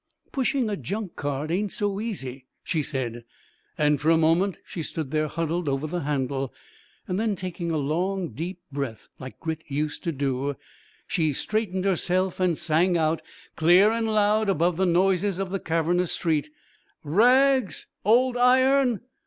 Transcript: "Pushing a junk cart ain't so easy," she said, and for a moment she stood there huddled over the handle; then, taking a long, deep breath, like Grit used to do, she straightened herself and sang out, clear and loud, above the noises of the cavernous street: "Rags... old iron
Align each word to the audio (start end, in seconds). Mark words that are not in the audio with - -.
"Pushing 0.31 0.67
a 0.67 0.75
junk 0.75 1.15
cart 1.15 1.51
ain't 1.51 1.71
so 1.71 2.01
easy," 2.01 2.47
she 2.63 2.81
said, 2.81 3.23
and 3.77 4.01
for 4.01 4.09
a 4.09 4.17
moment 4.17 4.57
she 4.65 4.81
stood 4.81 5.11
there 5.11 5.27
huddled 5.27 5.69
over 5.69 5.85
the 5.85 5.99
handle; 5.99 6.51
then, 7.07 7.35
taking 7.35 7.69
a 7.69 7.77
long, 7.77 8.29
deep 8.29 8.57
breath, 8.71 9.09
like 9.19 9.39
Grit 9.39 9.61
used 9.67 10.03
to 10.03 10.11
do, 10.11 10.55
she 11.05 11.33
straightened 11.33 11.85
herself 11.85 12.39
and 12.39 12.57
sang 12.57 12.97
out, 12.97 13.21
clear 13.55 13.91
and 13.91 14.07
loud, 14.11 14.49
above 14.49 14.75
the 14.75 14.87
noises 14.87 15.37
of 15.37 15.51
the 15.51 15.59
cavernous 15.59 16.13
street: 16.13 16.49
"Rags... 17.03 17.85
old 18.03 18.37
iron 18.37 19.01